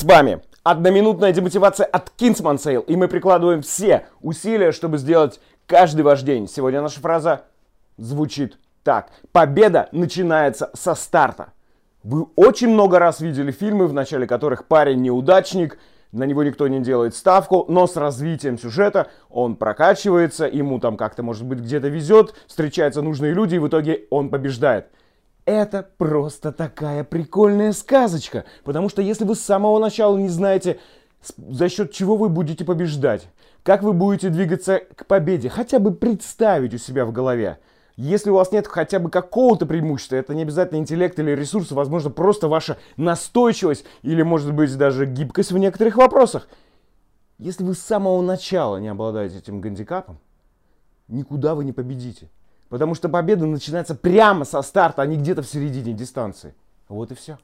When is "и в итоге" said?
23.56-24.06